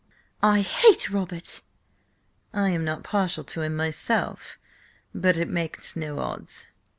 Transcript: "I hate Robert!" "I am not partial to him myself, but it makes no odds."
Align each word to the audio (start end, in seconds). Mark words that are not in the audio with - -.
"I 0.41 0.61
hate 0.61 1.11
Robert!" 1.11 1.61
"I 2.55 2.69
am 2.71 2.83
not 2.83 3.03
partial 3.03 3.43
to 3.43 3.61
him 3.61 3.75
myself, 3.75 4.57
but 5.13 5.37
it 5.37 5.47
makes 5.47 5.95
no 5.95 6.17
odds." 6.17 6.65